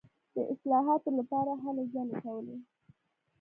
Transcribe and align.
د 0.35 0.37
اصلاحاتو 0.53 1.09
لپاره 1.19 1.51
هلې 1.63 1.83
ځلې 1.93 2.15
کولې. 2.23 2.57